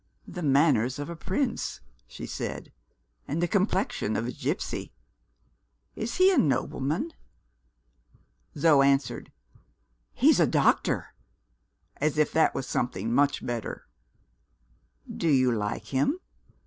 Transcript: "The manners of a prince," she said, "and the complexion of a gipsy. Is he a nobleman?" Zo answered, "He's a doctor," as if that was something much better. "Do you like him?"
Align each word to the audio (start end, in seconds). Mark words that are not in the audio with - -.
"The 0.27 0.41
manners 0.41 0.97
of 0.97 1.11
a 1.11 1.15
prince," 1.15 1.79
she 2.07 2.25
said, 2.25 2.71
"and 3.27 3.39
the 3.39 3.47
complexion 3.47 4.15
of 4.15 4.25
a 4.25 4.31
gipsy. 4.31 4.93
Is 5.95 6.15
he 6.15 6.33
a 6.33 6.39
nobleman?" 6.39 7.13
Zo 8.57 8.81
answered, 8.81 9.31
"He's 10.11 10.39
a 10.39 10.47
doctor," 10.47 11.13
as 11.97 12.17
if 12.17 12.31
that 12.31 12.55
was 12.55 12.65
something 12.67 13.13
much 13.13 13.45
better. 13.45 13.85
"Do 15.07 15.27
you 15.29 15.51
like 15.51 15.93
him?" 15.93 16.19